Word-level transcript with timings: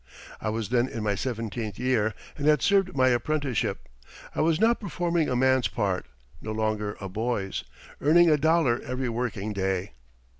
I 0.41 0.49
was 0.49 0.69
then 0.69 0.87
in 0.89 1.03
my 1.03 1.13
seventeenth 1.13 1.77
year 1.77 2.15
and 2.35 2.47
had 2.47 2.63
served 2.63 2.95
my 2.95 3.09
apprenticeship. 3.09 3.87
I 4.33 4.41
was 4.41 4.59
now 4.59 4.73
performing 4.73 5.29
a 5.29 5.35
man's 5.35 5.67
part, 5.67 6.07
no 6.41 6.51
longer 6.51 6.97
a 6.99 7.07
boy's 7.07 7.63
earning 8.01 8.27
a 8.27 8.35
dollar 8.37 8.81
every 8.83 9.09
working 9.09 9.53
day. 9.53 9.91